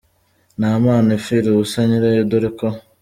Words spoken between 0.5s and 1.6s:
Nta mpano ipfira